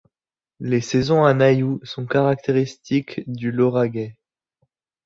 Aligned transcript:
Les 0.59 0.81
saisons 0.81 1.23
à 1.25 1.35
Nailloux 1.35 1.79
sont 1.83 2.07
caractéristiques 2.07 3.21
du 3.31 3.51
Lauragais. 3.51 4.17